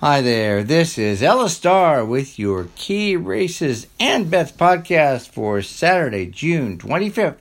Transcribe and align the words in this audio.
Hi 0.00 0.20
there, 0.20 0.62
this 0.62 0.98
is 0.98 1.22
Ella 1.22 1.48
Star 1.48 2.04
with 2.04 2.38
your 2.38 2.68
Key 2.76 3.16
Races 3.16 3.86
and 3.98 4.30
Bets 4.30 4.52
podcast 4.52 5.30
for 5.30 5.62
Saturday, 5.62 6.26
June 6.26 6.76
25th, 6.76 7.38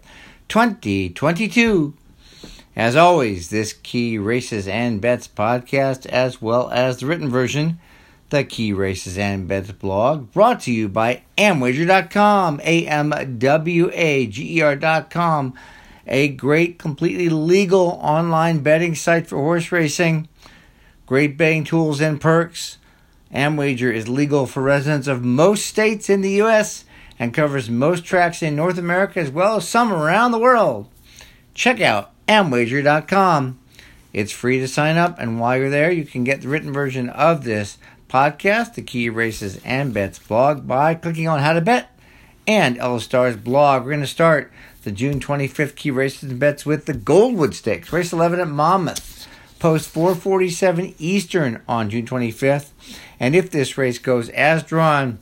2022. 0.48 1.94
As 2.74 2.96
always, 2.96 3.50
this 3.50 3.74
Key 3.74 4.18
Races 4.18 4.70
and 4.70 5.02
Bets 5.02 5.28
podcast, 5.28 6.06
as 6.06 6.42
well 6.42 6.70
as 6.70 6.96
the 6.96 7.08
written 7.08 7.30
version, 7.30 7.78
the 8.30 8.46
Key 8.46 8.72
Races 8.72 9.18
and 9.18 9.50
Bets 9.50 9.74
blog, 9.74 10.32
brought 10.32 10.62
to 10.62 10.72
you 10.72 10.88
by 10.88 11.24
Amwager.com, 11.38 12.62
A 12.64 12.88
M 12.88 13.38
W 13.38 13.92
A 13.94 14.28
G 14.28 14.60
E 14.60 14.62
R.com, 14.62 15.56
a 16.08 16.30
great, 16.30 16.80
completely 16.80 17.28
legal 17.28 18.00
online 18.02 18.60
betting 18.60 18.96
site 18.96 19.28
for 19.28 19.40
horse 19.40 19.74
racing. 19.74 20.30
Great 21.06 21.38
betting 21.38 21.64
tools 21.64 22.02
and 22.02 22.20
perks. 22.20 22.80
Amwager 23.32 23.94
is 23.94 24.08
legal 24.08 24.48
for 24.48 24.64
residents 24.64 25.08
of 25.08 25.24
most 25.24 25.66
states 25.66 26.10
in 26.10 26.22
the 26.22 26.32
U.S. 26.32 26.86
and 27.20 27.34
covers 27.34 27.70
most 27.70 28.06
tracks 28.06 28.42
in 28.42 28.56
North 28.56 28.78
America 28.78 29.20
as 29.20 29.30
well 29.30 29.58
as 29.58 29.68
some 29.68 29.94
around 29.94 30.32
the 30.32 30.40
world. 30.40 30.88
Check 31.54 31.80
out 31.80 32.12
amwager.com. 32.28 33.60
It's 34.14 34.32
free 34.32 34.60
to 34.60 34.68
sign 34.68 34.98
up, 34.98 35.20
and 35.20 35.40
while 35.40 35.58
you're 35.58 35.70
there, 35.70 35.92
you 35.92 36.06
can 36.06 36.24
get 36.24 36.42
the 36.42 36.48
written 36.48 36.74
version 36.74 37.10
of 37.10 37.44
this 37.44 37.78
podcast, 38.10 38.74
the 38.74 38.82
Key 38.82 39.10
Races 39.10 39.62
and 39.64 39.94
Bets 39.94 40.20
blog, 40.20 40.66
by 40.66 40.96
clicking 40.96 41.28
on 41.28 41.42
How 41.42 41.54
to 41.54 41.62
Bet 41.62 41.92
and 42.48 42.78
Ella 42.78 43.02
Star's 43.02 43.36
blog. 43.36 43.84
We're 43.84 43.92
going 43.92 44.02
to 44.02 44.08
start 44.08 44.52
the 44.84 44.92
June 44.92 45.20
25th 45.20 45.76
Key 45.76 45.92
Races 45.92 46.32
and 46.32 46.40
Bets 46.40 46.66
with 46.66 46.86
the 46.86 46.94
Goldwood 46.94 47.54
Stakes, 47.54 47.92
race 47.92 48.14
11 48.14 48.40
at 48.40 48.48
Monmouth 48.48 49.15
post 49.66 49.90
447 49.90 50.94
Eastern 51.00 51.60
on 51.68 51.90
June 51.90 52.06
25th. 52.06 52.70
And 53.20 53.36
if 53.36 53.50
this 53.50 53.80
race 53.80 53.98
goes 53.98 54.30
as 54.30 54.62
drawn 54.62 55.18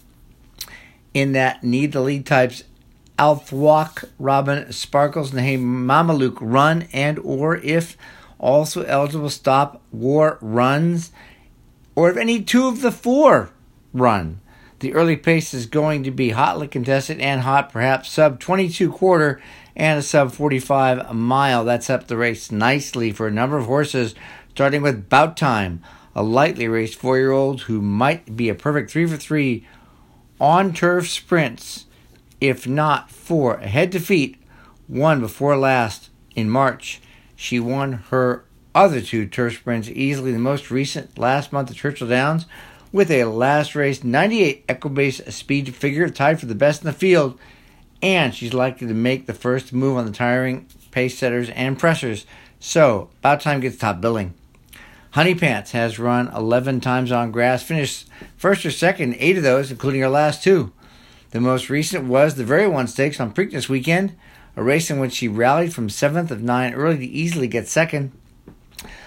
in 1.14 1.32
that 1.32 1.64
need 1.64 1.94
the 1.94 2.02
lead 2.02 2.26
types 2.26 2.66
Althwalk, 3.18 4.04
Robin 4.20 4.70
Sparkles, 4.74 5.32
Naheem 5.32 5.62
Mamaluk 5.62 6.40
run 6.42 6.90
and 6.92 7.20
or 7.20 7.56
if 7.56 7.96
also 8.38 8.84
eligible 8.84 9.30
stop 9.30 9.82
war 9.94 10.38
runs 10.42 11.14
or 11.96 12.12
if 12.12 12.18
any 12.18 12.44
two 12.44 12.68
of 12.68 12.82
the 12.82 12.92
four 12.92 13.50
run. 13.94 14.42
The 14.80 14.94
early 14.94 15.16
pace 15.16 15.54
is 15.54 15.66
going 15.66 16.04
to 16.04 16.12
be 16.12 16.32
hotly 16.32 16.68
contested 16.68 17.20
and 17.20 17.42
hot, 17.42 17.72
perhaps 17.72 18.10
sub 18.10 18.40
22 18.40 18.92
quarter 18.92 19.42
and 19.76 20.00
a 20.00 20.02
sub 20.02 20.32
45 20.32 21.14
mile. 21.16 21.64
That's 21.64 21.90
up 21.90 22.08
the 22.08 22.18
race 22.18 22.52
nicely 22.52 23.12
for 23.12 23.28
a 23.28 23.32
number 23.32 23.58
of 23.58 23.66
horses, 23.66 24.14
starting 24.52 24.82
with 24.82 25.10
Bout 25.10 25.38
Time, 25.38 25.82
a 26.16 26.24
lightly 26.24 26.68
raced 26.68 27.00
four 27.00 27.18
year 27.18 27.32
old 27.32 27.62
who 27.62 27.82
might 27.82 28.36
be 28.36 28.50
a 28.50 28.56
perfect 28.56 28.92
three 28.92 29.06
for 29.06 29.18
three 29.18 29.66
on 30.40 30.74
turf 30.74 31.10
sprints, 31.10 31.86
if 32.42 32.68
not 32.68 33.10
for 33.10 33.56
a 33.56 33.68
head 33.68 33.92
to 33.94 34.00
feet, 34.00 34.38
one 34.88 35.22
before 35.22 35.58
last 35.58 36.10
in 36.36 36.50
March. 36.50 37.02
She 37.36 37.60
won 37.60 37.94
her 38.10 38.46
other 38.76 39.02
two 39.02 39.28
turf 39.28 39.58
sprints 39.58 39.88
easily, 39.90 40.32
the 40.32 40.40
most 40.40 40.72
recent 40.72 41.18
last 41.18 41.54
month 41.54 41.72
at 41.72 41.78
Churchill 41.78 42.08
Downs, 42.08 42.46
with 42.94 43.12
a 43.12 43.26
last 43.26 43.76
race 43.76 44.04
98 44.04 44.66
Equibase 44.68 45.30
speed 45.34 45.76
figure 45.76 46.08
tied 46.08 46.40
for 46.40 46.46
the 46.46 46.56
best 46.56 46.82
in 46.82 46.88
the 46.88 46.94
field 46.94 47.38
and 48.04 48.36
she's 48.36 48.54
likely 48.54 48.86
to 48.86 48.94
make 48.94 49.26
the 49.26 49.34
first 49.34 49.74
move 49.74 49.98
on 49.98 50.06
the 50.06 50.12
tiring 50.12 50.68
pace 50.92 51.18
setters 51.18 51.50
and 51.52 51.80
pressers. 51.80 52.26
So, 52.60 53.10
about 53.20 53.42
time 53.42 53.62
gets 53.62 53.78
top 53.78 54.02
billing. 54.02 54.34
Honey 55.12 55.36
Pants 55.36 55.72
has 55.72 56.00
run 56.00 56.28
11 56.36 56.82
times 56.82 57.12
on 57.12 57.32
grass, 57.32 57.64
finished 57.64 58.10
first 58.36 58.66
or 58.66 58.72
second, 58.72 59.16
eight 59.20 59.38
of 59.38 59.44
those, 59.44 59.72
including 59.72 60.02
her 60.02 60.10
last 60.10 60.44
two. 60.44 60.74
The 61.32 61.40
most 61.40 61.70
recent 61.70 62.06
was 62.06 62.36
the 62.36 62.44
Very 62.44 62.68
One 62.68 62.88
Stakes 62.88 63.20
on 63.20 63.34
Preakness 63.34 63.70
weekend, 63.70 64.16
a 64.56 64.64
race 64.64 64.92
in 64.92 65.00
which 65.00 65.14
she 65.14 65.28
rallied 65.28 65.74
from 65.74 65.90
seventh 65.90 66.30
of 66.30 66.44
nine 66.44 66.74
early 66.74 66.98
to 66.98 67.06
easily 67.06 67.48
get 67.48 67.68
second. 67.68 68.12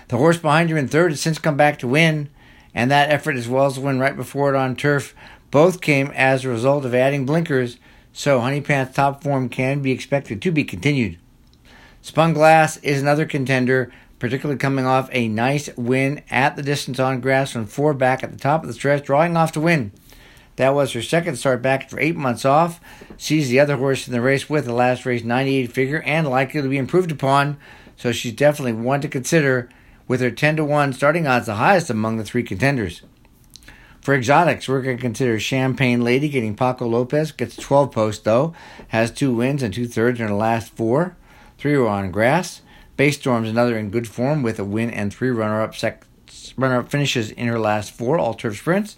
The 0.09 0.16
horse 0.16 0.39
behind 0.39 0.71
her 0.71 0.77
in 0.77 0.89
third 0.89 1.12
has 1.12 1.21
since 1.21 1.39
come 1.39 1.56
back 1.56 1.78
to 1.81 1.89
win, 1.89 2.31
and 2.76 2.91
that 2.91 3.10
effort 3.10 3.34
as 3.37 3.48
well 3.48 3.66
as 3.66 3.75
the 3.75 3.81
win 3.81 3.98
right 3.98 4.14
before 4.14 4.54
it 4.54 4.59
on 4.59 4.76
turf 4.76 5.14
both 5.50 5.81
came 5.81 6.09
as 6.09 6.44
a 6.44 6.48
result 6.48 6.84
of 6.84 6.94
adding 6.94 7.25
blinkers 7.25 7.78
so 8.12 8.38
Honeypants 8.38 8.94
top 8.94 9.22
form 9.22 9.48
can 9.48 9.82
be 9.82 9.91
expected 9.91 10.41
to 10.41 10.53
be 10.53 10.64
continued. 10.64 11.19
Spun 12.00 12.32
Glass 12.32 12.78
is 12.78 13.03
another 13.03 13.26
contender, 13.26 13.92
particularly 14.19 14.59
coming 14.59 14.86
off 14.86 15.10
a 15.12 15.28
nice 15.28 15.69
win 15.76 16.22
at 16.31 16.56
the 16.56 16.62
distance 16.62 16.98
on 16.98 17.20
grass 17.20 17.50
from 17.50 17.66
four 17.66 17.92
back 17.92 18.22
at 18.22 18.32
the 18.32 18.38
top 18.38 18.62
of 18.62 18.69
the 18.69 18.75
stretch, 18.75 19.04
drawing 19.04 19.36
off 19.36 19.53
to 19.53 19.60
win. 19.60 19.92
That 20.56 20.75
was 20.75 20.92
her 20.92 21.03
second 21.03 21.36
start 21.36 21.60
back 21.60 21.91
for 21.91 22.00
eight 22.00 22.16
months 22.16 22.47
off. 22.47 22.81
She's 23.19 23.50
the 23.50 23.60
other 23.60 23.76
horse 23.76 24.06
in 24.06 24.15
the 24.15 24.22
race 24.22 24.48
with 24.48 24.65
the 24.65 24.72
last 24.72 25.04
race 25.04 25.22
98 25.22 25.72
figure 25.72 26.03
and 26.03 26.26
likely 26.26 26.62
to 26.62 26.69
be 26.69 26.78
improved 26.78 27.12
upon, 27.12 27.59
so 27.97 28.12
she's 28.12 28.32
definitely 28.32 28.72
one 28.72 29.03
to 29.03 29.09
consider 29.09 29.69
with 30.09 30.21
her 30.21 30.31
10 30.31 30.56
to 30.56 30.65
1 30.65 30.93
starting 30.93 31.27
odds 31.27 31.47
the 31.47 31.55
highest 31.55 31.91
among 31.91 32.17
the 32.17 32.25
three 32.25 32.43
contenders. 32.43 33.03
For 34.06 34.15
exotics, 34.15 34.69
we're 34.69 34.83
going 34.83 34.97
to 34.97 35.03
consider 35.03 35.41
Champagne 35.41 36.05
Lady 36.05 36.28
getting 36.28 36.55
Paco 36.55 36.87
Lopez. 36.87 37.33
Gets 37.33 37.56
12 37.56 37.91
posts, 37.91 38.22
though. 38.22 38.55
Has 38.89 39.11
two 39.11 39.34
wins 39.34 39.65
and 39.65 39.75
two 39.75 39.89
thirds 39.89 40.21
in 40.21 40.28
her 40.28 40.33
last 40.33 40.72
four. 40.77 41.16
Three 41.59 41.77
were 41.77 41.89
on 41.89 42.12
grass. 42.12 42.62
Base 42.97 43.19
Storm's 43.19 43.49
another 43.49 43.77
in 43.77 43.91
good 43.91 44.06
form 44.06 44.45
with 44.45 44.61
a 44.61 44.65
win 44.65 44.91
and 44.91 45.12
three 45.12 45.31
runner-up 45.31 45.75
sec- 45.75 46.06
runner-up 46.56 46.89
finishes 46.89 47.33
in 47.33 47.49
her 47.49 47.59
last 47.59 47.91
four 47.91 48.16
all 48.16 48.34
turf 48.34 48.59
sprints. 48.59 48.97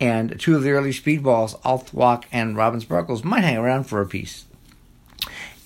And 0.00 0.40
two 0.40 0.56
of 0.56 0.62
the 0.62 0.70
early 0.70 0.92
speedballs, 0.92 1.60
Althwalk 1.60 2.24
and 2.32 2.56
Robin 2.56 2.80
Sparkles, 2.80 3.22
might 3.22 3.44
hang 3.44 3.58
around 3.58 3.84
for 3.84 4.00
a 4.00 4.06
piece. 4.06 4.46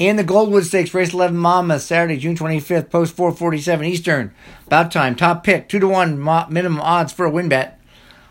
In 0.04 0.16
the 0.16 0.22
Goldwood 0.22 0.65
Stakes, 0.65 0.92
race 0.92 1.15
11 1.15 1.34
Monmouth, 1.34 1.81
Saturday, 1.81 2.19
June 2.19 2.37
25th, 2.37 2.91
post 2.91 3.16
447 3.16 3.87
Eastern. 3.87 4.34
About 4.66 4.92
time, 4.92 5.16
top 5.16 5.42
pick, 5.42 5.66
2 5.66 5.78
to 5.78 5.88
1 5.88 6.22
minimum 6.50 6.78
odds 6.82 7.10
for 7.10 7.25
a 7.25 7.31
win 7.31 7.48
bet. 7.48 7.81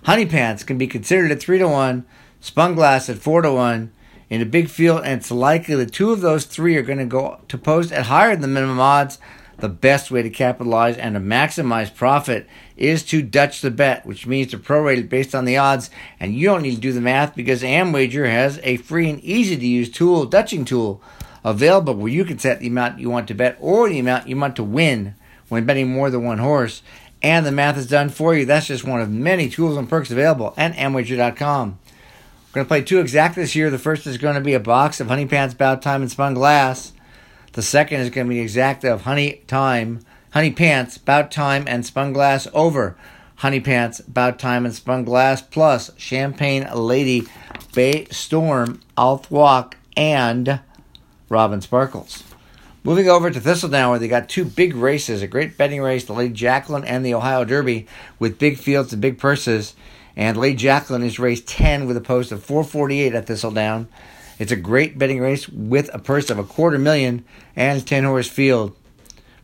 Honey 0.04 0.28
Pants 0.28 0.64
can 0.64 0.78
be 0.78 0.86
considered 0.86 1.32
at 1.32 1.42
3 1.42 1.58
to 1.58 1.68
1, 1.68 2.06
Spun 2.42 2.76
Glass 2.76 3.10
at 3.10 3.18
4 3.18 3.42
to 3.42 3.54
1 3.54 3.92
in 4.30 4.40
a 4.40 4.46
big 4.46 4.70
field, 4.70 5.02
and 5.04 5.20
it's 5.20 5.32
likely 5.32 5.74
that 5.74 5.92
two 5.92 6.12
of 6.12 6.22
those 6.22 6.46
three 6.46 6.78
are 6.78 6.84
going 6.84 7.00
to 7.00 7.06
go 7.06 7.40
to 7.48 7.58
post 7.58 7.92
at 7.92 8.06
higher 8.06 8.34
than 8.34 8.42
the 8.42 8.48
minimum 8.48 8.80
odds. 8.80 9.18
The 9.58 9.68
best 9.68 10.12
way 10.12 10.22
to 10.22 10.30
capitalize 10.30 10.98
and 10.98 11.16
to 11.16 11.20
maximize 11.20 11.92
profit 11.92 12.48
is 12.78 13.02
to 13.06 13.24
Dutch 13.24 13.62
the 13.62 13.72
bet, 13.72 14.06
which 14.06 14.28
means 14.28 14.52
to 14.52 14.60
prorate 14.60 15.00
it 15.00 15.10
based 15.10 15.34
on 15.34 15.46
the 15.46 15.58
odds. 15.58 15.90
And 16.20 16.36
you 16.36 16.46
don't 16.50 16.62
need 16.62 16.76
to 16.76 16.82
do 16.82 16.94
the 16.94 17.02
math 17.02 17.36
because 17.36 17.64
Amwager 17.64 18.30
has 18.30 18.60
a 18.62 18.78
free 18.78 19.10
and 19.10 19.20
easy 19.22 19.58
to 19.58 19.66
use 19.66 19.90
tool, 19.90 20.28
Dutching 20.28 20.66
tool, 20.66 21.02
available 21.44 21.94
where 21.96 22.12
you 22.12 22.26
can 22.26 22.40
set 22.40 22.60
the 22.60 22.68
amount 22.68 23.00
you 23.00 23.10
want 23.10 23.28
to 23.28 23.34
bet 23.34 23.58
or 23.60 23.90
the 23.90 24.00
amount 24.00 24.28
you 24.28 24.38
want 24.38 24.56
to 24.56 24.64
win 24.64 25.16
when 25.50 25.66
betting 25.66 25.92
more 25.92 26.10
than 26.10 26.24
one 26.24 26.40
horse 26.40 26.82
and 27.24 27.46
the 27.46 27.52
math 27.52 27.78
is 27.78 27.88
done 27.88 28.10
for 28.10 28.36
you. 28.36 28.46
That's 28.46 28.68
just 28.68 28.84
one 28.84 29.02
of 29.02 29.10
many 29.10 29.50
tools 29.50 29.78
and 29.78 29.90
perks 29.90 30.12
available 30.12 30.54
at 30.58 30.74
Amwager.com. 30.74 31.80
We're 32.50 32.54
going 32.54 32.66
to 32.66 32.68
play 32.68 32.82
two 32.84 33.00
exact 33.00 33.36
this 33.36 33.56
year. 33.56 33.72
The 33.72 33.80
first 33.80 34.06
is 34.06 34.18
going 34.18 34.36
to 34.36 34.42
be 34.42 34.54
a 34.54 34.60
box 34.60 35.00
of 35.00 35.08
Honey 35.08 35.26
Pants, 35.26 35.56
Bout 35.56 35.82
Time, 35.82 36.02
and 36.02 36.12
Spun 36.12 36.34
Glass. 36.34 36.92
The 37.54 37.62
second 37.62 38.02
is 38.02 38.10
going 38.10 38.28
to 38.28 38.34
be 38.34 38.42
exact 38.42 38.84
of 38.84 39.04
Honey 39.04 39.42
Time, 39.48 40.02
Honey 40.32 40.52
Pants, 40.52 40.98
Bout 40.98 41.32
Time, 41.32 41.64
and 41.68 41.86
Spun 41.86 42.14
Glass 42.14 42.48
over 42.54 42.96
Honey 43.38 43.60
Pants, 43.60 44.02
Bout 44.02 44.38
Time, 44.38 44.66
and 44.66 44.76
Spun 44.76 45.04
Glass, 45.04 45.42
plus 45.42 45.92
Champagne 45.98 46.68
Lady, 46.76 47.24
Bay 47.74 48.06
Storm, 48.12 48.82
Althwalk, 48.98 49.74
and 49.96 50.60
Robin 51.34 51.62
Sparkles. 51.62 52.24
Moving 52.84 53.10
over 53.10 53.32
to 53.32 53.40
Thistledown, 53.40 53.90
where 53.90 54.00
they 54.00 54.08
got 54.08 54.30
two 54.30 54.46
big 54.46 54.76
races 54.76 55.22
a 55.22 55.28
great 55.28 55.58
betting 55.58 55.82
race, 55.82 56.06
the 56.06 56.14
Lady 56.14 56.34
Jacqueline 56.34 56.86
and 56.86 57.06
the 57.06 57.14
Ohio 57.14 57.44
Derby, 57.44 57.88
with 58.20 58.40
big 58.40 58.58
fields 58.58 58.94
and 58.94 59.02
big 59.02 59.18
purses. 59.18 59.74
And 60.16 60.38
Lady 60.38 60.56
Jacqueline 60.56 61.04
is 61.04 61.18
race 61.18 61.42
10 61.46 61.88
with 61.88 61.98
a 61.98 62.02
post 62.02 62.32
of 62.32 62.44
448 62.44 63.16
at 63.16 63.26
Thistledown. 63.26 63.88
It's 64.38 64.52
a 64.52 64.56
great 64.56 64.98
betting 64.98 65.20
race 65.20 65.50
with 65.50 65.90
a 65.94 66.00
purse 66.00 66.30
of 66.30 66.38
a 66.38 66.44
quarter 66.44 66.78
million 66.78 67.26
and 67.56 67.86
10 67.86 68.04
horse 68.04 68.28
field 68.28 68.76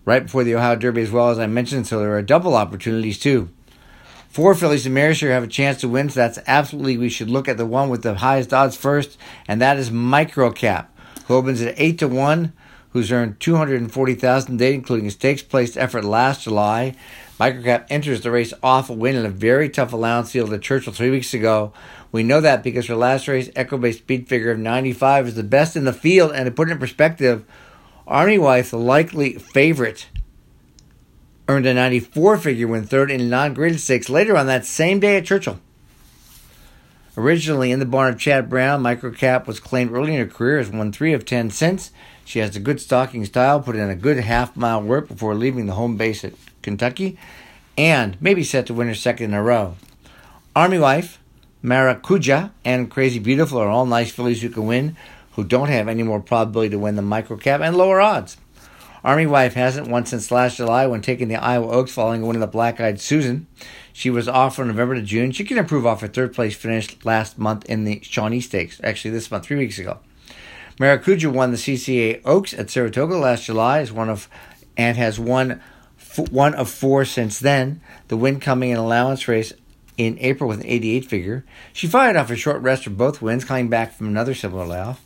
right 0.06 0.24
before 0.24 0.44
the 0.44 0.56
Ohio 0.56 0.76
Derby, 0.76 1.02
as 1.02 1.12
well 1.12 1.30
as 1.30 1.40
I 1.40 1.48
mentioned. 1.48 1.88
So 1.88 2.00
there 2.00 2.16
are 2.16 2.22
double 2.22 2.56
opportunities 2.56 3.20
too. 3.20 3.50
Four 4.30 4.54
fillies 4.54 4.86
and 4.86 4.94
mares 4.94 5.20
here 5.20 5.32
have 5.32 5.44
a 5.44 5.48
chance 5.48 5.82
to 5.82 5.90
win, 5.90 6.10
so 6.10 6.20
that's 6.20 6.38
absolutely 6.46 6.98
we 6.98 7.10
should 7.10 7.32
look 7.32 7.48
at 7.48 7.58
the 7.58 7.66
one 7.66 7.90
with 7.90 8.04
the 8.04 8.14
highest 8.14 8.54
odds 8.54 8.78
first, 8.78 9.18
and 9.48 9.60
that 9.60 9.78
is 9.78 9.90
Microcap, 9.90 10.86
opens 11.36 11.62
at 11.62 11.74
eight 11.78 12.00
to 12.00 12.08
one 12.08 12.54
who's 12.92 13.12
earned 13.12 13.40
240000 13.40 14.52
today, 14.58 14.74
including 14.74 15.08
a 15.08 15.12
stakes 15.12 15.44
placed 15.44 15.78
effort 15.78 16.04
last 16.04 16.44
July. 16.44 16.96
Microcap 17.40 17.86
enters 17.90 18.22
the 18.22 18.32
race 18.32 18.54
off 18.62 18.90
a 18.90 18.94
win 18.94 19.16
in 19.16 19.26
a 19.26 19.30
very 19.30 19.70
tough 19.70 19.94
allowance 19.94 20.32
field 20.32 20.52
at 20.52 20.62
Churchill 20.62 20.92
three 20.92 21.12
weeks 21.12 21.34
ago. 21.34 21.72
We 22.12 22.24
know 22.24 22.42
that 22.42 22.64
because 22.64 22.88
her 22.88 22.96
last 22.96 23.28
race, 23.28 23.50
Echo 23.56 23.92
speed 23.92 24.28
figure 24.28 24.52
of 24.52 24.60
95, 24.60 25.28
is 25.28 25.36
the 25.36 25.44
best 25.44 25.76
in 25.76 25.86
the 25.86 25.94
field. 25.94 26.32
And 26.34 26.46
to 26.46 26.52
put 26.52 26.70
it 26.70 26.74
in 26.74 26.80
perspective, 26.80 27.46
Army 28.08 28.38
Wife, 28.38 28.72
the 28.72 28.78
likely 28.78 29.34
favorite 29.34 30.08
earned 31.48 31.66
a 31.66 31.74
94 31.74 32.38
figure 32.38 32.68
win 32.68 32.86
third 32.86 33.10
in 33.10 33.30
non-graded 33.30 33.80
stakes 33.80 34.10
later 34.10 34.36
on 34.36 34.48
that 34.48 34.66
same 34.66 35.00
day 35.00 35.18
at 35.18 35.26
Churchill. 35.26 35.60
Originally 37.20 37.74
in 37.74 37.80
the 37.80 37.86
barn 37.86 38.14
of 38.14 38.18
Chad 38.18 38.50
Brown, 38.50 38.82
Microcap 38.82 39.46
was 39.46 39.60
claimed 39.60 39.92
early 39.92 40.16
in 40.16 40.22
her 40.22 40.34
career 40.34 40.58
as 40.58 40.70
won 40.70 40.94
three 40.94 41.12
of 41.12 41.26
ten 41.26 41.50
since. 41.50 41.92
She 42.24 42.40
has 42.40 42.56
a 42.56 42.62
good 42.62 42.80
stalking 42.80 43.26
style, 43.26 43.60
put 43.60 43.76
in 43.76 43.90
a 43.90 43.96
good 43.96 44.20
half 44.20 44.56
mile 44.56 44.82
work 44.82 45.10
before 45.10 45.36
leaving 45.36 45.66
the 45.66 45.74
home 45.74 45.98
base 45.98 46.24
at 46.24 46.32
Kentucky, 46.62 47.18
and 47.78 48.16
maybe 48.22 48.42
set 48.42 48.68
to 48.68 48.74
win 48.74 48.88
her 48.88 48.96
second 48.96 49.32
in 49.32 49.34
a 49.34 49.44
row. 49.44 49.76
Army 50.56 50.80
Wife, 50.80 51.20
Maracuja, 51.62 52.52
and 52.64 52.90
Crazy 52.90 53.20
Beautiful 53.20 53.58
are 53.58 53.68
all 53.68 53.86
nice 53.86 54.12
fillies 54.12 54.42
who 54.42 54.48
can 54.48 54.66
win, 54.66 54.96
who 55.34 55.44
don't 55.44 55.68
have 55.68 55.90
any 55.90 56.04
more 56.04 56.22
probability 56.22 56.70
to 56.70 56.80
win 56.80 56.96
the 56.96 57.02
microcap 57.02 57.60
and 57.60 57.76
lower 57.76 58.00
odds. 58.00 58.38
Army 59.04 59.26
Wife 59.26 59.56
hasn't 59.56 59.90
won 59.90 60.06
since 60.06 60.32
last 60.32 60.56
July 60.56 60.88
when 60.88 61.02
taking 61.02 61.28
the 61.28 61.36
Iowa 61.36 61.68
Oaks 61.70 61.92
following 61.92 62.24
a 62.24 62.26
win 62.26 62.38
of 62.38 62.42
the 62.42 62.48
Black 62.48 62.80
Eyed 62.80 63.02
Susan. 63.02 63.46
She 63.94 64.10
was 64.10 64.28
off 64.28 64.56
from 64.56 64.68
November 64.68 64.96
to 64.96 65.02
June. 65.02 65.32
She 65.32 65.44
can 65.44 65.58
improve 65.58 65.86
off 65.86 66.02
her 66.02 66.08
third 66.08 66.34
place 66.34 66.56
finish 66.56 66.98
last 67.04 67.38
month 67.38 67.66
in 67.66 67.86
the 67.86 68.00
Shawnee 68.04 68.42
Stakes, 68.42 68.80
actually 68.84 69.12
this 69.12 69.30
month, 69.30 69.46
three 69.46 69.58
weeks 69.58 69.80
ago. 69.80 70.00
Maracuja 70.80 71.32
won 71.32 71.52
the 71.52 71.58
CCA 71.58 72.22
Oaks 72.24 72.54
at 72.54 72.70
Saratoga 72.70 73.18
last 73.18 73.44
July 73.44 73.82
is 73.82 73.92
one 73.92 74.10
of 74.10 74.30
and 74.78 74.96
has 74.96 75.20
won 75.20 75.62
one 76.30 76.56
of 76.56 76.70
four 76.70 77.04
since 77.04 77.40
then. 77.40 77.82
The 78.08 78.16
win 78.16 78.40
coming 78.40 78.70
in 78.70 78.78
allowance 78.78 79.28
race 79.28 79.52
in 79.98 80.18
April 80.22 80.48
with 80.48 80.62
an 80.62 80.66
88 80.66 81.06
figure. 81.06 81.46
She 81.74 81.86
fired 81.86 82.16
off 82.16 82.32
a 82.32 82.38
short 82.38 82.62
rest 82.62 82.86
for 82.86 82.92
both 82.92 83.22
wins, 83.22 83.44
coming 83.44 83.68
back 83.68 83.94
from 83.94 84.08
another 84.08 84.34
similar 84.34 84.66
layoff. 84.66 85.06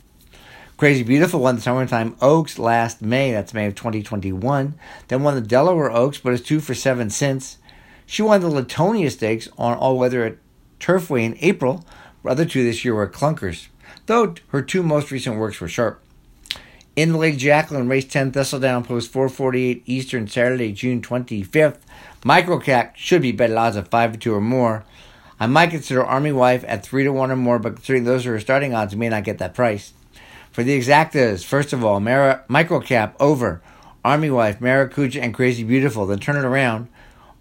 Crazy 0.76 1.02
Beautiful 1.02 1.40
won 1.40 1.56
the 1.56 1.62
Summertime 1.62 2.16
Oaks 2.20 2.58
last 2.58 3.02
May, 3.02 3.32
that's 3.32 3.54
May 3.54 3.66
of 3.66 3.74
2021. 3.74 4.74
Then 5.08 5.22
won 5.22 5.34
the 5.34 5.40
Delaware 5.40 5.90
Oaks, 5.90 6.18
but 6.18 6.32
is 6.32 6.40
two 6.40 6.60
for 6.60 6.74
seven 6.74 7.10
since. 7.10 7.58
She 8.06 8.22
won 8.22 8.40
the 8.40 8.48
Latonia 8.48 9.10
Stakes 9.10 9.48
on 9.58 9.76
all 9.76 9.98
weather 9.98 10.24
at 10.24 10.36
Turfway 10.80 11.24
in 11.24 11.36
April. 11.40 11.84
Her 12.22 12.30
other 12.30 12.44
two 12.44 12.64
this 12.64 12.84
year 12.84 12.94
were 12.94 13.08
clunkers, 13.08 13.68
though 14.06 14.34
her 14.48 14.62
two 14.62 14.82
most 14.82 15.10
recent 15.10 15.36
works 15.36 15.60
were 15.60 15.68
sharp. 15.68 16.00
In 16.96 17.10
the 17.10 17.18
Lady 17.18 17.36
Jacqueline, 17.36 17.88
race 17.88 18.04
10 18.04 18.30
Thistledown, 18.30 18.84
post 18.84 19.10
448 19.10 19.82
Eastern, 19.84 20.28
Saturday, 20.28 20.70
June 20.72 21.02
25th. 21.02 21.78
Microcap 22.22 22.94
should 22.94 23.20
be 23.20 23.32
bet 23.32 23.50
odds 23.50 23.76
of 23.76 23.88
5 23.88 24.12
to 24.12 24.18
2 24.18 24.34
or 24.34 24.40
more. 24.40 24.84
I 25.40 25.46
might 25.46 25.70
consider 25.70 26.04
Army 26.04 26.30
Wife 26.30 26.64
at 26.68 26.86
3 26.86 27.02
to 27.04 27.12
1 27.12 27.32
or 27.32 27.36
more, 27.36 27.58
but 27.58 27.74
considering 27.74 28.04
those 28.04 28.26
are 28.26 28.32
her 28.32 28.40
starting 28.40 28.74
odds, 28.74 28.94
may 28.94 29.08
not 29.08 29.24
get 29.24 29.38
that 29.38 29.54
price. 29.54 29.92
For 30.52 30.62
the 30.62 30.78
exactas, 30.78 31.44
first 31.44 31.72
of 31.72 31.84
all, 31.84 31.98
Mara, 31.98 32.44
Microcap 32.48 33.14
over 33.18 33.60
Army 34.04 34.30
Wife, 34.30 34.60
Maracuja, 34.60 35.20
and 35.20 35.34
Crazy 35.34 35.64
Beautiful. 35.64 36.06
Then 36.06 36.20
turn 36.20 36.36
it 36.36 36.44
around. 36.44 36.86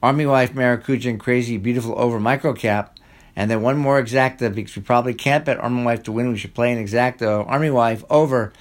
Army 0.04 0.26
Wife, 0.26 0.54
Maracuja, 0.54 1.18
Crazy 1.18 1.58
Beautiful 1.58 1.98
over 1.98 2.20
Microcap. 2.20 2.90
And 3.38 3.50
then 3.50 3.62
one 3.62 3.78
more 3.78 4.04
exacta 4.04 4.54
because 4.54 4.76
we 4.76 4.82
probably 4.82 5.14
can't 5.14 5.46
bet 5.46 5.58
Army 5.58 5.84
Wife 5.84 6.04
to 6.04 6.12
win. 6.12 6.30
We 6.30 6.38
should 6.38 6.54
play 6.54 6.74
an 6.74 6.86
exacta. 6.86 7.48
Army 7.48 7.72
Wife 7.72 8.04
over 8.10 8.52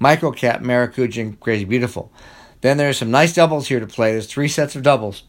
Microcap, 0.00 0.62
Maracuja, 0.62 1.38
Crazy 1.38 1.66
Beautiful. 1.66 2.10
Then 2.62 2.78
there's 2.78 2.96
some 2.96 3.10
nice 3.10 3.34
doubles 3.34 3.68
here 3.68 3.78
to 3.78 3.86
play. 3.86 4.12
There's 4.12 4.26
three 4.26 4.48
sets 4.48 4.74
of 4.74 4.82
doubles 4.82 5.24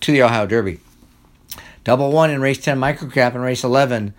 to 0.00 0.10
the 0.10 0.22
Ohio 0.22 0.46
Derby. 0.46 0.80
Double 1.84 2.10
one 2.10 2.30
in 2.30 2.40
race 2.40 2.58
10 2.58 2.80
Microcap 2.80 3.34
and 3.34 3.42
race 3.42 3.62
11. 3.62 4.14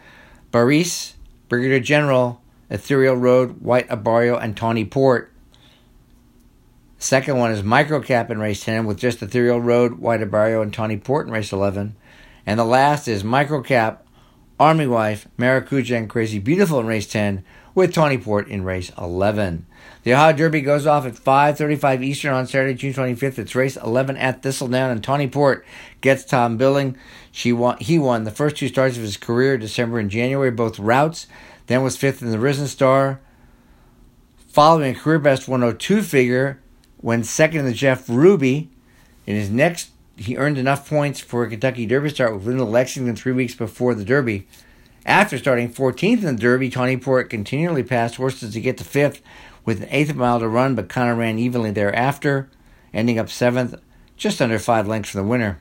Baris, 0.52 1.16
Brigadier 1.50 1.80
General, 1.80 2.42
Ethereal 2.70 3.16
Road, 3.16 3.60
White 3.60 3.90
Abarrio, 3.90 4.42
and 4.42 4.56
Tawny 4.56 4.86
Port. 4.86 5.34
Second 7.06 7.38
one 7.38 7.52
is 7.52 7.62
Microcap 7.62 8.32
in 8.32 8.40
race 8.40 8.64
10 8.64 8.88
with 8.88 8.98
just 8.98 9.22
Ethereal 9.22 9.62
Road, 9.62 10.00
White 10.00 10.22
Abarrio, 10.22 10.64
and 10.64 10.74
Tawny 10.74 10.98
Port 10.98 11.28
in 11.28 11.32
race 11.32 11.54
11. 11.54 11.96
And 12.48 12.60
the 12.60 12.64
last 12.64 13.08
is 13.08 13.22
Microcap, 13.22 14.00
Army 14.60 14.88
Wife, 14.88 15.28
Maracuja, 15.38 16.00
and 16.00 16.10
Crazy 16.10 16.40
Beautiful 16.40 16.80
in 16.80 16.88
race 16.88 17.06
10 17.06 17.46
with 17.76 17.94
Tawny 17.94 18.18
Port 18.18 18.48
in 18.48 18.64
race 18.64 18.92
11. 18.98 19.68
The 20.02 20.16
Ohio 20.16 20.34
Derby 20.34 20.62
goes 20.62 20.88
off 20.88 21.06
at 21.06 21.16
5:35 21.16 22.02
Eastern 22.02 22.34
on 22.34 22.48
Saturday, 22.48 22.74
June 22.74 22.92
25th. 22.92 23.38
It's 23.38 23.54
race 23.54 23.78
11 23.78 24.18
at 24.18 24.42
Thistledown, 24.42 24.90
and 24.90 25.04
Tawny 25.04 25.28
Port 25.28 25.64
gets 26.02 26.26
Tom 26.26 26.58
Billing. 26.58 26.98
She 27.32 27.54
won. 27.54 27.78
He 27.78 28.00
won 28.00 28.24
the 28.24 28.32
first 28.32 28.56
two 28.56 28.68
starts 28.68 28.98
of 28.98 29.04
his 29.04 29.18
career, 29.18 29.60
December 29.60 30.00
and 30.00 30.10
January, 30.10 30.50
both 30.50 30.80
routes. 30.80 31.28
Then 31.68 31.84
was 31.84 31.98
fifth 31.98 32.24
in 32.24 32.32
the 32.32 32.40
Risen 32.40 32.66
Star, 32.66 33.20
following 34.48 34.96
a 34.96 35.00
career 35.00 35.20
best 35.20 35.48
102 35.48 36.02
figure. 36.02 36.62
When 37.06 37.24
second 37.24 37.60
in 37.60 37.66
the 37.68 37.74
Jeff 37.74 38.10
Ruby, 38.10 38.68
in 39.28 39.36
his 39.36 39.52
next, 39.52 39.92
he 40.18 40.38
earned 40.38 40.58
enough 40.58 40.90
points 40.90 41.20
for 41.20 41.44
a 41.44 41.48
Kentucky 41.48 41.86
Derby 41.86 42.10
start 42.10 42.34
with 42.34 42.48
Linda 42.48 42.64
Lexington 42.64 43.16
three 43.16 43.32
weeks 43.32 43.54
before 43.54 43.94
the 43.94 44.04
Derby. 44.04 44.48
After 45.06 45.38
starting 45.38 45.72
14th 45.72 46.24
in 46.24 46.36
the 46.36 46.42
Derby, 46.42 46.72
Tawny 46.72 46.98
Port 46.98 47.30
continually 47.30 47.84
passed 47.84 48.16
horses 48.16 48.54
to 48.54 48.60
get 48.60 48.80
to 48.80 48.84
fifth 48.84 49.22
with 49.66 49.84
an 49.84 49.88
eighth 49.92 50.16
mile 50.16 50.40
to 50.40 50.48
run, 50.48 50.74
but 50.74 50.90
kind 50.90 51.12
of 51.12 51.20
ran 51.20 51.38
evenly 51.38 51.70
thereafter, 51.70 52.50
ending 52.92 53.20
up 53.20 53.30
seventh, 53.30 53.76
just 54.18 54.42
under 54.42 54.58
five 54.58 54.88
lengths 54.88 55.12
from 55.12 55.22
the 55.22 55.28
winner. 55.28 55.60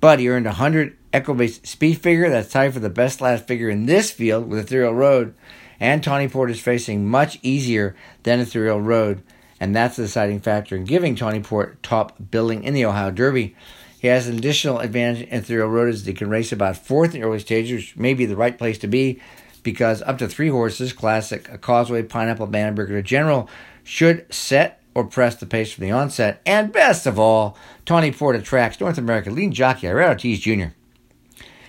But 0.00 0.20
he 0.20 0.28
earned 0.28 0.46
a 0.46 0.50
100 0.50 0.96
Equibase 1.12 1.66
speed 1.66 1.94
figure 1.94 2.30
that's 2.30 2.52
tied 2.52 2.74
for 2.74 2.78
the 2.78 2.88
best 2.90 3.20
last 3.20 3.48
figure 3.48 3.68
in 3.68 3.86
this 3.86 4.12
field 4.12 4.48
with 4.48 4.60
Ethereal 4.60 4.94
Road, 4.94 5.34
and 5.80 6.00
Tawny 6.00 6.28
Port 6.28 6.48
is 6.48 6.60
facing 6.60 7.08
much 7.08 7.40
easier 7.42 7.96
than 8.22 8.38
Ethereal 8.38 8.80
Road, 8.80 9.24
and 9.60 9.74
that's 9.74 9.96
the 9.96 10.02
deciding 10.02 10.40
factor 10.40 10.76
in 10.76 10.84
giving 10.84 11.14
Tawny 11.14 11.40
Port 11.40 11.82
top 11.82 12.16
billing 12.30 12.64
in 12.64 12.74
the 12.74 12.84
Ohio 12.84 13.10
Derby. 13.10 13.56
He 13.98 14.08
has 14.08 14.28
an 14.28 14.36
additional 14.36 14.78
advantage 14.78 15.26
in 15.28 15.38
Ethereal 15.38 15.68
Road 15.68 15.88
as 15.88 16.04
he 16.04 16.12
can 16.12 16.30
race 16.30 16.52
about 16.52 16.76
fourth 16.76 17.14
in 17.14 17.22
early 17.22 17.38
stages, 17.38 17.82
which 17.82 17.96
may 17.96 18.14
be 18.14 18.26
the 18.26 18.36
right 18.36 18.56
place 18.56 18.78
to 18.78 18.86
be 18.86 19.20
because 19.62 20.00
up 20.02 20.18
to 20.18 20.28
three 20.28 20.48
horses, 20.48 20.92
Classic, 20.92 21.48
a 21.50 21.58
Causeway, 21.58 22.02
Pineapple 22.02 22.46
Brigadier 22.46 23.02
General, 23.02 23.48
should 23.82 24.32
set 24.32 24.80
or 24.94 25.04
press 25.04 25.34
the 25.34 25.44
pace 25.44 25.72
from 25.72 25.82
the 25.82 25.90
onset. 25.90 26.40
And 26.46 26.72
best 26.72 27.04
of 27.04 27.18
all, 27.18 27.58
Tawny 27.84 28.12
Port 28.12 28.36
attracts 28.36 28.80
North 28.80 28.96
American 28.96 29.34
leading 29.34 29.52
jockey 29.52 29.88
Irad 29.88 30.08
Ortiz 30.08 30.40
Jr. 30.40 30.75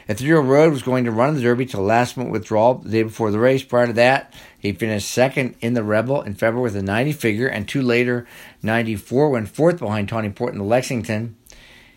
Ethereal 0.09 0.43
Road 0.43 0.71
was 0.71 0.83
going 0.83 1.03
to 1.03 1.11
run 1.11 1.35
the 1.35 1.41
Derby 1.41 1.65
till 1.65 1.81
last 1.81 2.15
minute 2.15 2.31
withdrawal 2.31 2.75
the 2.75 2.89
day 2.89 3.03
before 3.03 3.29
the 3.29 3.39
race. 3.39 3.61
Prior 3.61 3.87
to 3.87 3.93
that, 3.93 4.33
he 4.57 4.71
finished 4.71 5.11
second 5.11 5.55
in 5.59 5.73
the 5.73 5.83
Rebel 5.83 6.21
in 6.21 6.33
February 6.33 6.63
with 6.63 6.77
a 6.77 6.81
90 6.81 7.11
figure, 7.11 7.47
and 7.47 7.67
two 7.67 7.81
later, 7.81 8.25
94, 8.63 9.29
went 9.29 9.49
fourth 9.49 9.79
behind 9.79 10.07
Tawny 10.07 10.29
Port 10.29 10.53
in 10.53 10.59
the 10.59 10.65
Lexington. 10.65 11.35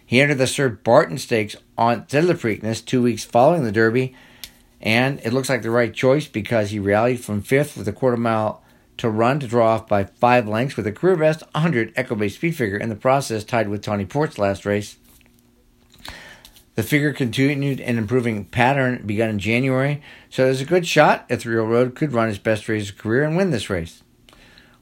He 0.05 0.21
entered 0.21 0.39
the 0.39 0.49
Sir 0.49 0.71
Barton 0.71 1.19
Stakes 1.19 1.55
on 1.79 2.05
the 2.11 2.35
Preakness 2.35 2.85
two 2.85 3.01
weeks 3.01 3.25
following 3.25 3.63
the 3.63 3.71
Derby, 3.71 4.17
and 4.81 5.21
it 5.23 5.33
looks 5.33 5.49
like 5.49 5.63
the 5.63 5.71
right 5.71 5.95
choice 5.95 6.27
because 6.27 6.71
he 6.71 6.81
rallied 6.81 7.21
from 7.21 7.43
fifth 7.43 7.77
with 7.77 7.87
a 7.87 7.93
quarter 7.93 8.17
mile 8.17 8.61
to 8.97 9.09
run 9.09 9.39
to 9.39 9.47
draw 9.47 9.75
off 9.75 9.87
by 9.87 10.03
five 10.03 10.49
lengths 10.49 10.77
with 10.77 10.87
a 10.87 10.93
career 10.93 11.17
best 11.17 11.43
100 11.53 11.95
Equibase 11.95 12.33
speed 12.33 12.57
figure 12.57 12.77
in 12.77 12.89
the 12.89 12.97
process, 12.97 13.45
tied 13.45 13.69
with 13.69 13.83
Tawny 13.83 14.05
Port's 14.05 14.37
last 14.37 14.67
race. 14.67 14.97
The 16.77 16.83
figure 16.85 17.13
continued 17.13 17.81
an 17.81 17.99
improving 17.99 18.45
pattern 18.45 19.03
begun 19.05 19.29
in 19.29 19.39
January, 19.41 20.01
so 20.29 20.45
there's 20.45 20.61
a 20.61 20.65
good 20.65 20.87
shot 20.87 21.27
Ethereal 21.29 21.67
Road 21.67 21.97
could 21.97 22.13
run 22.13 22.29
his 22.29 22.39
best 22.39 22.69
race 22.69 22.91
of 22.91 22.97
career 22.97 23.25
and 23.25 23.37
win 23.37 23.51
this 23.51 23.69
race. 23.69 24.03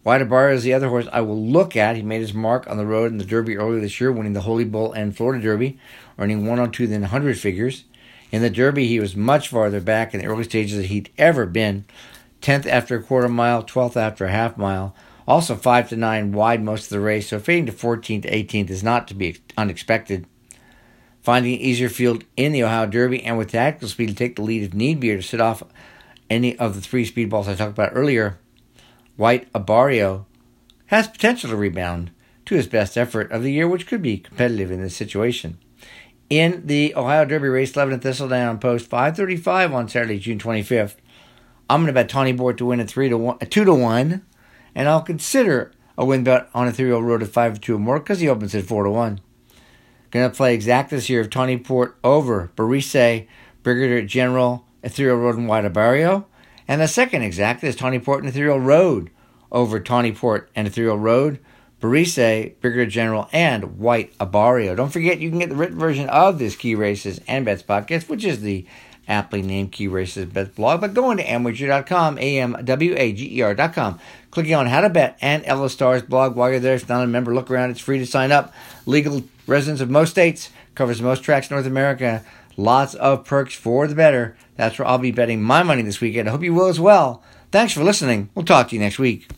Abarrio 0.04 0.54
is 0.54 0.62
the 0.62 0.74
other 0.74 0.88
horse 0.88 1.08
I 1.12 1.22
will 1.22 1.42
look 1.42 1.76
at. 1.76 1.96
He 1.96 2.02
made 2.02 2.20
his 2.20 2.34
mark 2.34 2.68
on 2.68 2.76
the 2.76 2.86
road 2.86 3.10
in 3.10 3.18
the 3.18 3.24
Derby 3.24 3.56
earlier 3.56 3.80
this 3.80 4.00
year, 4.00 4.12
winning 4.12 4.32
the 4.32 4.42
Holy 4.42 4.64
Bull 4.64 4.92
and 4.92 5.16
Florida 5.16 5.42
Derby, 5.42 5.78
earning 6.18 6.46
102 6.46 6.86
than 6.86 7.02
100 7.02 7.38
figures. 7.38 7.84
In 8.30 8.42
the 8.42 8.50
Derby, 8.50 8.86
he 8.86 9.00
was 9.00 9.16
much 9.16 9.48
farther 9.48 9.80
back 9.80 10.14
in 10.14 10.20
the 10.20 10.26
early 10.26 10.44
stages 10.44 10.76
than 10.76 10.86
he'd 10.86 11.10
ever 11.18 11.46
been. 11.46 11.84
10th 12.42 12.66
after 12.66 12.96
a 12.96 13.02
quarter 13.02 13.28
mile, 13.28 13.62
12th 13.62 13.96
after 13.96 14.26
a 14.26 14.30
half 14.30 14.56
mile. 14.56 14.94
Also 15.26 15.56
5 15.56 15.88
to 15.90 15.96
9 15.96 16.32
wide 16.32 16.62
most 16.62 16.84
of 16.84 16.90
the 16.90 17.00
race, 17.00 17.28
so 17.28 17.38
fading 17.38 17.66
to 17.66 17.72
14th 17.72 18.22
to 18.22 18.30
18th 18.30 18.70
is 18.70 18.82
not 18.82 19.08
to 19.08 19.14
be 19.14 19.38
unexpected 19.56 20.26
finding 21.28 21.52
an 21.52 21.60
easier 21.60 21.90
field 21.90 22.24
in 22.38 22.52
the 22.52 22.62
Ohio 22.62 22.86
Derby, 22.86 23.22
and 23.22 23.36
with 23.36 23.50
tactical 23.50 23.86
speed 23.86 24.08
to 24.08 24.14
take 24.14 24.36
the 24.36 24.40
lead 24.40 24.62
if 24.62 24.72
need 24.72 24.98
be 24.98 25.12
or 25.12 25.18
to 25.18 25.22
sit 25.22 25.42
off 25.42 25.62
any 26.30 26.58
of 26.58 26.74
the 26.74 26.80
three 26.80 27.04
speedballs 27.04 27.46
I 27.46 27.54
talked 27.54 27.72
about 27.72 27.92
earlier. 27.92 28.38
White 29.16 29.52
Abarrio 29.52 30.24
has 30.86 31.06
potential 31.06 31.50
to 31.50 31.56
rebound 31.56 32.12
to 32.46 32.54
his 32.54 32.66
best 32.66 32.96
effort 32.96 33.30
of 33.30 33.42
the 33.42 33.52
year, 33.52 33.68
which 33.68 33.86
could 33.86 34.00
be 34.00 34.16
competitive 34.16 34.70
in 34.70 34.80
this 34.80 34.96
situation. 34.96 35.58
In 36.30 36.66
the 36.66 36.94
Ohio 36.96 37.26
Derby 37.26 37.48
race 37.48 37.76
11 37.76 37.92
at 37.92 38.00
Thistledown 38.00 38.58
post 38.58 38.86
535 38.86 39.74
on 39.74 39.86
Saturday, 39.86 40.18
June 40.18 40.38
25th, 40.38 40.94
I'm 41.68 41.82
going 41.82 41.88
to 41.88 41.92
bet 41.92 42.08
Tawny 42.08 42.32
Port 42.32 42.56
to 42.56 42.64
win 42.64 42.80
at 42.80 42.88
3 42.88 43.10
to 43.10 43.18
1, 43.18 43.38
2 43.40 43.64
to 43.66 43.74
1, 43.74 44.26
and 44.74 44.88
I'll 44.88 45.02
consider 45.02 45.72
a 45.98 46.06
win 46.06 46.24
bet 46.24 46.48
on 46.54 46.68
Ethereal 46.68 47.02
Road 47.02 47.22
at 47.22 47.28
5 47.28 47.52
to 47.56 47.60
2 47.60 47.74
or 47.74 47.78
more 47.78 47.98
because 47.98 48.20
he 48.20 48.30
opens 48.30 48.54
at 48.54 48.64
4 48.64 48.84
to 48.84 48.90
1. 48.90 49.20
Going 50.10 50.30
to 50.30 50.36
play 50.36 50.54
exact 50.54 50.90
this 50.90 51.10
year 51.10 51.20
of 51.20 51.30
Tawny 51.30 51.58
Port 51.58 51.96
over 52.02 52.50
Barise, 52.56 53.26
Brigadier 53.62 54.02
General, 54.02 54.64
Ethereal 54.82 55.18
Road, 55.18 55.36
and 55.36 55.48
White 55.48 55.64
Abarrio. 55.64 56.24
And 56.66 56.80
the 56.80 56.88
second 56.88 57.22
exact 57.22 57.62
is 57.62 57.76
Tawny 57.76 57.98
Port 57.98 58.20
and 58.20 58.28
Ethereal 58.28 58.60
Road 58.60 59.10
over 59.52 59.80
Tawny 59.80 60.12
Port 60.12 60.50
and 60.54 60.66
Ethereal 60.66 60.98
Road, 60.98 61.40
Barise, 61.80 62.54
Brigadier 62.60 62.86
General, 62.86 63.28
and 63.32 63.78
White 63.78 64.16
Abarrio. 64.18 64.74
Don't 64.74 64.92
forget, 64.92 65.18
you 65.18 65.30
can 65.30 65.38
get 65.38 65.48
the 65.50 65.56
written 65.56 65.78
version 65.78 66.08
of 66.08 66.38
this 66.38 66.56
Key 66.56 66.74
Races 66.74 67.20
and 67.28 67.44
Bets 67.44 67.62
podcast, 67.62 68.08
which 68.08 68.24
is 68.24 68.40
the 68.40 68.66
aptly 69.08 69.42
named 69.42 69.72
Key 69.72 69.88
Races 69.88 70.26
Bets 70.26 70.50
blog, 70.50 70.82
by 70.82 70.88
going 70.88 71.16
to 71.16 71.24
amwager.com, 71.24 72.18
A-M-W-A-G-E-R.com, 72.18 73.98
clicking 74.30 74.54
on 74.54 74.66
How 74.66 74.82
to 74.82 74.90
Bet 74.90 75.16
and 75.20 75.42
Ella 75.46 75.70
Star's 75.70 76.02
blog. 76.02 76.36
While 76.36 76.50
you're 76.50 76.60
there, 76.60 76.74
if 76.74 76.88
not 76.88 77.02
a 77.02 77.06
member, 77.06 77.34
look 77.34 77.50
around. 77.50 77.70
It's 77.70 77.80
free 77.80 77.98
to 77.98 78.06
sign 78.06 78.30
up. 78.30 78.52
Legal 78.86 79.24
residents 79.46 79.80
of 79.80 79.90
most 79.90 80.10
states, 80.10 80.50
covers 80.74 81.02
most 81.02 81.22
tracks 81.22 81.50
in 81.50 81.56
North 81.56 81.66
America. 81.66 82.22
Lots 82.56 82.94
of 82.94 83.24
perks 83.24 83.54
for 83.54 83.86
the 83.86 83.94
better. 83.94 84.36
That's 84.56 84.78
where 84.78 84.86
I'll 84.86 84.98
be 84.98 85.12
betting 85.12 85.42
my 85.42 85.62
money 85.62 85.82
this 85.82 86.00
weekend. 86.00 86.28
I 86.28 86.32
hope 86.32 86.42
you 86.42 86.54
will 86.54 86.66
as 86.66 86.80
well. 86.80 87.22
Thanks 87.50 87.72
for 87.72 87.84
listening. 87.84 88.28
We'll 88.34 88.44
talk 88.44 88.68
to 88.68 88.74
you 88.74 88.80
next 88.80 88.98
week. 88.98 89.28